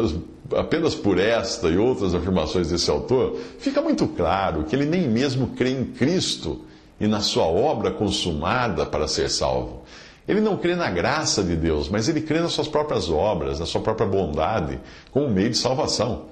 apenas 0.56 0.94
por 0.94 1.18
esta 1.18 1.68
e 1.68 1.76
outras 1.76 2.14
afirmações 2.14 2.68
desse 2.70 2.88
autor, 2.88 3.36
fica 3.58 3.82
muito 3.82 4.06
claro 4.06 4.62
que 4.62 4.76
ele 4.76 4.86
nem 4.86 5.08
mesmo 5.08 5.48
crê 5.48 5.70
em 5.70 5.84
Cristo 5.84 6.64
e 7.00 7.06
na 7.06 7.20
sua 7.20 7.44
obra 7.44 7.90
consumada 7.90 8.86
para 8.86 9.08
ser 9.08 9.28
salvo. 9.28 9.82
Ele 10.26 10.40
não 10.40 10.56
crê 10.56 10.74
na 10.74 10.90
graça 10.90 11.42
de 11.42 11.54
Deus, 11.54 11.88
mas 11.88 12.08
ele 12.08 12.20
crê 12.20 12.40
nas 12.40 12.52
suas 12.52 12.68
próprias 12.68 13.10
obras, 13.10 13.60
na 13.60 13.66
sua 13.66 13.80
própria 13.80 14.06
bondade, 14.06 14.80
como 15.10 15.28
meio 15.28 15.50
de 15.50 15.56
salvação. 15.56 16.26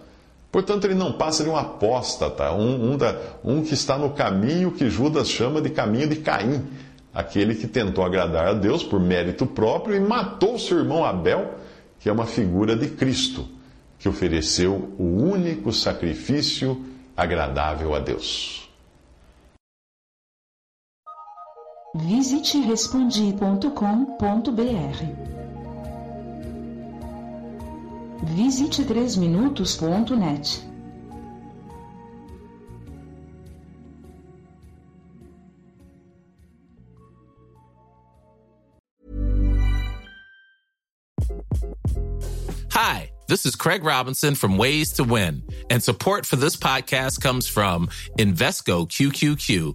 Portanto, 0.51 0.85
ele 0.85 0.95
não 0.95 1.13
passa 1.13 1.43
de 1.45 1.51
um 1.51 1.57
apóstata, 1.57 2.53
um, 2.53 2.93
um, 2.93 2.97
da, 2.97 3.17
um 3.45 3.63
que 3.63 3.75
está 3.75 3.99
no 3.99 4.11
caminho 4.11 4.71
que 4.71 4.89
Judas 4.89 5.29
chama 5.29 5.61
de 5.61 5.71
caminho 5.71 6.07
de 6.07 6.17
Caim, 6.17 6.67
aquele 7.13 7.55
que 7.55 7.67
tentou 7.67 8.05
agradar 8.05 8.49
a 8.49 8.53
Deus 8.55 8.83
por 8.83 9.01
mérito 9.01 9.47
próprio 9.47 9.97
e 9.97 10.01
matou 10.01 10.59
seu 10.59 10.79
irmão 10.79 11.05
Abel, 11.05 11.55
que 11.99 12.09
é 12.09 12.13
uma 12.13 12.27
figura 12.27 12.75
de 12.77 12.89
Cristo, 12.89 13.47
que 13.99 14.09
ofereceu 14.09 14.93
o 14.99 15.05
único 15.05 15.73
sacrifício 15.73 16.85
agradável 17.17 17.95
a 17.95 17.99
Deus. 17.99 18.62
Visite 21.95 22.57
respondi.com.br. 22.65 23.43
Visite 28.25 28.83
3minutos.net. 28.83 30.63
Hi, 42.71 43.11
this 43.29 43.45
is 43.45 43.55
Craig 43.55 43.85
Robinson 43.85 44.35
from 44.35 44.57
Ways 44.57 44.93
to 44.93 45.05
Win, 45.05 45.43
and 45.69 45.83
support 45.83 46.25
for 46.25 46.37
this 46.37 46.57
podcast 46.57 47.21
comes 47.21 47.47
from 47.47 47.89
Invesco 48.19 48.89
QQQ 48.89 49.75